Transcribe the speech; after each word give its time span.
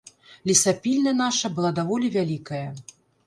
Лесапільня 0.51 1.13
наша 1.19 1.51
была 1.57 1.71
даволі 1.81 2.09
вялікая. 2.17 2.65